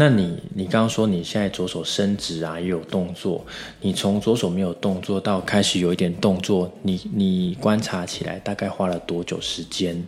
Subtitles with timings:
[0.00, 3.44] 那你你刚刚说你现在左手伸直啊，也有动作，
[3.82, 10.02] 你从左手没有动作到开始有一点动作，你你观察起来大概花了多久时间？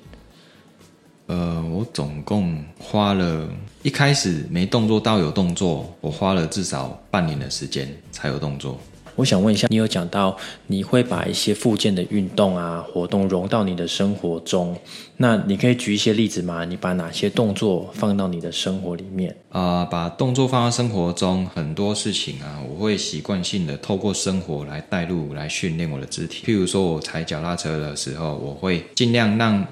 [1.26, 3.46] 呃，我总共花了
[3.82, 8.80] 一开始没动作到有动作，我花了至少半年的时间才有动作。
[9.14, 10.36] 我想问一下，你有讲到
[10.66, 14.76] 你会把一些附件的运动啊活动融到你的生活中，
[15.18, 16.64] 那你可以举一些例子吗？
[16.64, 19.36] 你把哪些动作放到你的生活里面？
[19.50, 26.46] 啊，把动作放到生活中，很多事情啊，我会习惯性的透过生活来带入来训练我的肢体。
[26.46, 29.64] 譬如说我踩脚踏车的时候，我会尽量让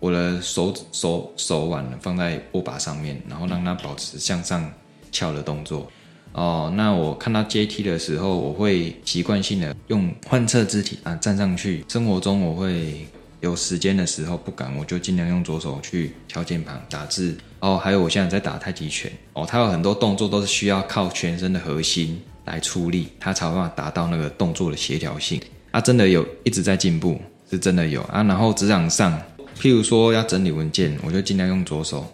[0.00, 4.68] 我的手手手腕放在握把上面，然后让它保持向上
[5.12, 5.86] 翘的动作。
[6.32, 11.84] 哦，那我看到阶梯的时候，我会习惯性的用换侧肢体啊站上去。
[11.88, 13.06] 生活中我会
[13.40, 17.36] 有时间的时候不敢，我就尽量用左手去敲键盘打字。
[17.60, 19.12] 哦，还有我现在在打太极拳。
[19.34, 25.40] 哦，它有很多动作都是需要靠全身的核心来出力，它才有办法达到那个动作的协调性。
[25.70, 28.22] 啊，真的有一直在进步，是真的有啊。
[28.22, 29.20] 然后职场上，
[29.60, 32.10] 譬如说要整理文件，我就尽量用左手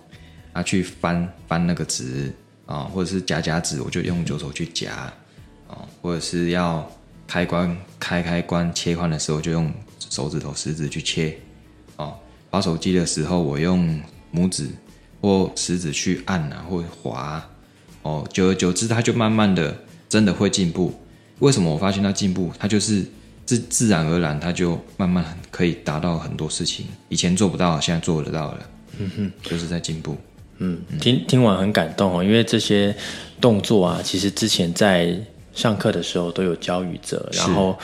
[0.53, 2.35] 啊去翻翻那个纸。
[2.69, 5.11] 啊，或者是夹夹子，我就用左手去夹，
[5.67, 6.87] 啊，或者是要
[7.27, 9.73] 开关开开关切换的时候，就用
[10.11, 11.39] 手指头食指去切，
[11.97, 12.13] 啊，
[12.51, 13.99] 滑手机的时候，我用
[14.35, 14.69] 拇指
[15.23, 17.43] 或食指去按啊，或滑，
[18.03, 19.75] 哦，久而久之，它就慢慢的
[20.07, 20.95] 真的会进步。
[21.39, 22.53] 为什么我发现它进步？
[22.59, 23.03] 它就是
[23.47, 30.19] 自自然而然，它就慢慢可以达到很多事情，以前做不到，现在做得到了，嗯哼，就是在进步。
[30.59, 32.95] 嗯，听听完很感动哦，因为这些
[33.41, 35.17] 动作啊，其实之前在
[35.55, 37.79] 上课的时候都有教宇哲，然后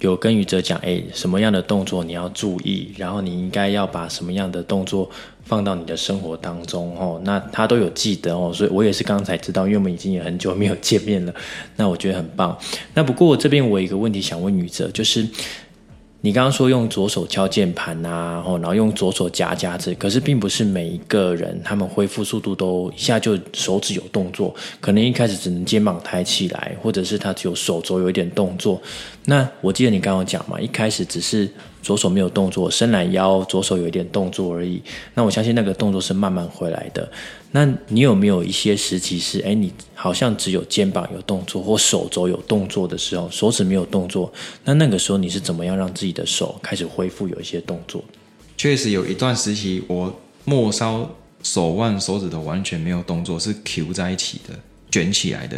[0.00, 5.08] 有跟宇哲讲，哎，什么样的动作你要注意，然后你应该要把什么样的动作
[5.44, 11.34] 放到你的生活当中哦，那他都有记得哦，所以我也是刚才知道，因为我们已经也很久没有见面了，
[11.76, 12.58] 那我觉得很棒。
[12.94, 15.26] 那不过这边我有一个问题想问宇哲，就是。
[16.22, 28.80] 你刚刚说用左手敲键盘呐，然后用左手夹夹子，可是并不是每一个人他们恢复速度都一下就手指有动作，可能一开始只能肩膀抬起来，或者是他只有手肘有一点动作。
[29.24, 31.48] 那我记得你刚刚讲嘛，一开始只是。
[31.82, 34.82] 左手没有动作，伸懒腰，左手有一点动作而已。
[35.14, 37.10] 那我相信那个动作是慢慢回来的。
[37.52, 44.32] 那你有没有一些时期是，哎，你好像只有肩膀有动作或手肘有动作的时候，手指没有动作？
[44.64, 48.04] 那那个时候你是怎么样让自己的手开始恢复有一些动作？
[48.56, 50.14] 确实有一段时期，我
[50.44, 51.08] 末梢
[51.42, 54.54] 手腕手指头完全没有动作，是 Q 在一起的，
[54.90, 55.56] 卷起来的，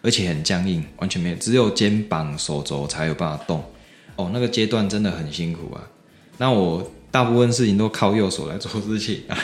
[0.00, 3.62] 而且很僵硬，完全没有，只有肩膀、手肘才有办法动。
[4.16, 5.82] 哦，那个阶段真的很辛苦啊。
[6.38, 9.38] 那我大部分事情都靠右手来做事情啊。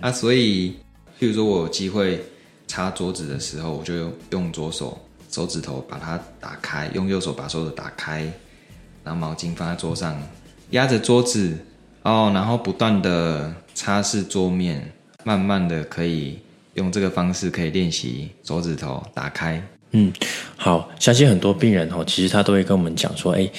[0.00, 0.70] 啊， 所以，
[1.18, 2.22] 譬如说我有机会
[2.66, 4.98] 擦桌子的时候，我就用左手
[5.30, 8.20] 手指头把它打开，用右手把手指打开，
[9.04, 10.18] 然后毛巾放在桌上，
[10.70, 11.56] 压着桌子
[12.02, 14.92] 哦，然后不断的擦拭桌面，
[15.24, 16.38] 慢慢的可以
[16.74, 19.62] 用这个方式可以练习手指头打开。
[19.92, 20.12] 嗯，
[20.56, 23.50] 好，相信很多病人哦，其实他都会跟我们讲说，哎。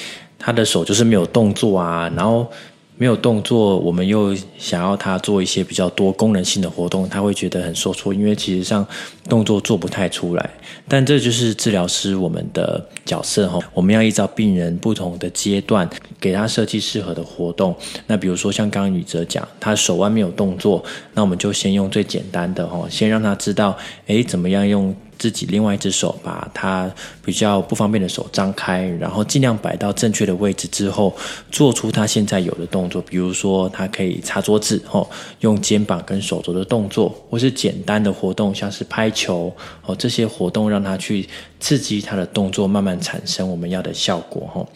[0.44, 2.52] 他的手就是没有动作啊，然后
[2.98, 8.86] 没有动作，我们又想要他做一些比较多功能性的活动，他会觉得很受挫，因为其实上
[9.30, 10.50] 动作做不太出来。
[10.88, 17.76] 但这就是治疗师我们的角色哈，我们要依照病人不同的阶段，给他设计适合的活动。
[18.08, 23.78] 那比如说像刚刚宇哲讲，他手腕没有动作，那我们就先用最简单的哈，先让他知道，
[24.08, 24.96] 哎，怎么样用。
[25.22, 26.92] 自己另外一只手把它
[27.24, 31.16] 比较不方便的手张开，然后尽量摆到正确的位置之后，
[31.52, 35.08] 做出他现在有的动作，比如说他可以擦桌子，哦，
[35.42, 39.54] 用肩膀跟手肘的动作，或是简单的活动，像是拍球，
[39.86, 44.68] 哦，这些活动让他去刺激他的动作，慢慢产生我们要的效果，哦。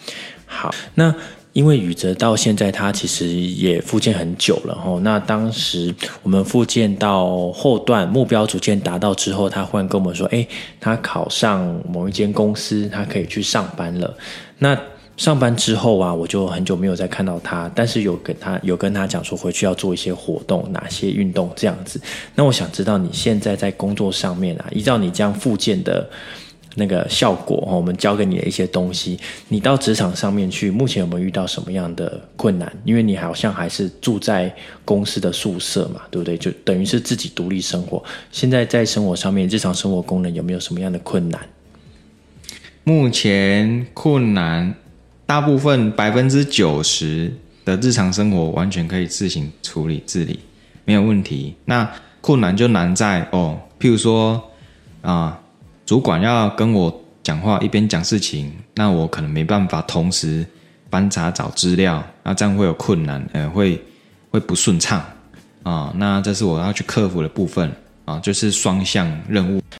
[0.45, 1.11] 好，那。
[1.55, 10.45] 因为宇哲到现在他其实也复健很久了哈，那当时我们复健到后段目标逐渐达到之后，他忽然跟我们说：“哎，
[10.81, 14.13] 他考上某一间公司，他可以去上班了。”
[14.59, 14.77] 那
[15.15, 22.01] 上班之后啊，我就很久没有再看到他，但是有跟他有跟他讲说回去要做一些活动，哪些运动这样子。
[22.35, 26.05] 那我想知道你现在在工作上面啊，依照你这样复健的。
[26.75, 32.71] 那个效果我们教给你的一些东西，你到职场上面去，目前有没有遇到什么样的困难？
[32.83, 36.37] 因为你好像还是住在公司的宿舍嘛，对不对？
[36.37, 38.03] 就等于是自己独立生活。
[38.31, 41.41] 现在在生活上面，日常生活功能有没有什么样的困难？
[42.83, 44.75] 目前困难，
[45.25, 47.33] 大部分百分之九十
[47.63, 50.39] 的日常生活完全可以自行处理自理，
[50.83, 51.55] 没有问题。
[51.65, 51.89] 那
[52.21, 53.59] 困难就难在哦。
[53.79, 54.51] 譬如说
[55.01, 55.39] 啊，
[55.85, 60.45] 主管要跟我讲话，一边讲事情，那我可能没办法同时
[60.89, 63.79] 翻查找资料，那这样会有困难，呃，会
[64.31, 65.03] 会不顺畅
[65.63, 65.93] 啊。
[65.95, 67.71] 那这是我要去克服的部分
[68.05, 69.61] 啊，就是双向任务。